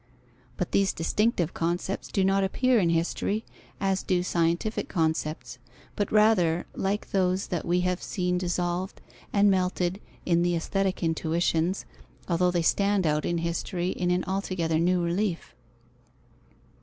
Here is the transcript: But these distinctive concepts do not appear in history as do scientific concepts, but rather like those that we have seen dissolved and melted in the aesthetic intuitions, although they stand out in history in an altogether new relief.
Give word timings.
But 0.57 0.71
these 0.71 0.93
distinctive 0.93 1.53
concepts 1.53 2.07
do 2.07 2.25
not 2.25 2.43
appear 2.43 2.79
in 2.79 2.89
history 2.89 3.45
as 3.79 4.01
do 4.01 4.23
scientific 4.23 4.89
concepts, 4.89 5.59
but 5.95 6.11
rather 6.11 6.65
like 6.73 7.11
those 7.11 7.45
that 7.49 7.65
we 7.65 7.81
have 7.81 8.01
seen 8.01 8.39
dissolved 8.39 8.99
and 9.31 9.51
melted 9.51 10.01
in 10.25 10.41
the 10.41 10.55
aesthetic 10.55 11.03
intuitions, 11.03 11.85
although 12.27 12.49
they 12.49 12.63
stand 12.63 13.05
out 13.05 13.25
in 13.25 13.37
history 13.37 13.89
in 13.89 14.09
an 14.09 14.23
altogether 14.25 14.79
new 14.79 15.03
relief. 15.03 15.53